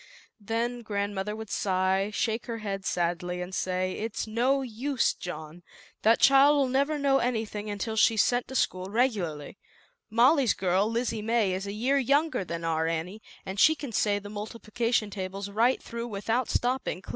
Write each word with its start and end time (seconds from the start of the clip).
Then 0.39 0.81
grandmother 0.81 1.35
would 1.35 1.51
sigh, 1.51 2.09
shake 2.11 2.47
her 2.47 2.57
head 2.57 2.87
sadly 2.87 3.39
and 3.39 3.53
say, 3.53 3.99
"Its 3.99 4.25
no 4.25 4.63
use, 4.63 5.13
John, 5.13 5.61
that 6.01 6.19
child'll 6.19 6.67
never 6.69 6.97
know 6.97 7.19
anything 7.19 7.69
until 7.69 7.95
she 7.95 8.15
is 8.15 8.23
sent 8.23 8.47
to 8.47 8.55
school 8.55 8.85
regularly. 8.85 9.59
Molly's 10.09 10.55
girl, 10.55 10.87
Lizzie 10.89 11.21
May, 11.21 11.53
is 11.53 11.67
a 11.67 11.71
year 11.71 11.97
ZAUBERLINDA, 11.97 11.97
THE 11.97 11.99
WISE 11.99 11.99
WITCH. 12.05 12.09
younger 12.09 12.45
than 12.45 12.63
our 12.65 12.87
Annie, 12.87 13.21
and 13.45 13.59
the 13.59 14.29
multiplication 14.31 15.11
tables 15.11 15.49
right 15.51 15.79
1 15.85 16.01
i 16.01 16.05
without 16.05 16.49
stopping, 16.49 17.03
cl(. 17.05 17.09